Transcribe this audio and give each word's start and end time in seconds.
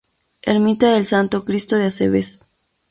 Ermita 0.41 0.91
del 0.93 1.05
Santo 1.05 1.45
Cristo 1.45 1.75
de 1.75 1.85
Acebes. 1.85 2.43